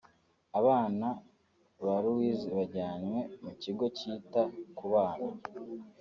[0.59, 1.07] Abana
[1.85, 4.43] ba Louise bajyanywe mu kigo kita
[4.77, 5.29] ku bana